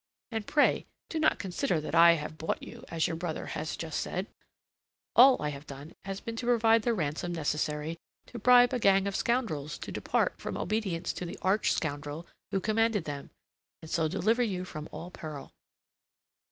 [0.31, 3.99] And pray do not consider that I have bought you, as your brother has just
[3.99, 4.25] said.
[5.15, 8.79] All that I have done has been to provide the ransom necessary to bribe a
[8.79, 13.29] gang of scoundrels to depart from obedience to the arch scoundrel who commanded them,
[13.83, 15.51] and so deliver you from all peril.